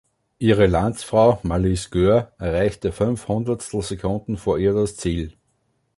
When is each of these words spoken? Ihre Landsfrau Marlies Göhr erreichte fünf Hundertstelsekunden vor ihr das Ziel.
Ihre 0.39 0.65
Landsfrau 0.65 1.39
Marlies 1.43 1.91
Göhr 1.91 2.31
erreichte 2.39 2.91
fünf 2.91 3.27
Hundertstelsekunden 3.27 4.35
vor 4.35 4.57
ihr 4.57 4.73
das 4.73 4.95
Ziel. 4.97 5.35